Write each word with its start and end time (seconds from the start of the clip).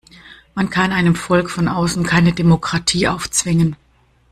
Man 0.55 0.71
kann 0.71 0.93
einem 0.93 1.13
Volk 1.13 1.51
von 1.51 1.67
außen 1.67 2.03
keine 2.05 2.33
Demokratie 2.33 3.07
aufzwingen. 3.07 3.75